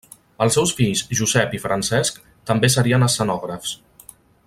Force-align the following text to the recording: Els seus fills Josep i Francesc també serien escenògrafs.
Els 0.45 0.55
seus 0.57 0.71
fills 0.79 1.03
Josep 1.19 1.53
i 1.57 1.61
Francesc 1.67 2.17
també 2.53 2.73
serien 2.79 3.09
escenògrafs. 3.11 3.79